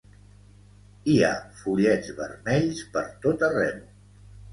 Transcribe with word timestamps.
Hi 1.11 1.17
ha 1.27 1.33
follets 1.59 2.09
vermells 2.21 2.81
per 2.95 3.05
tot 3.27 3.45
arreu. 3.49 3.77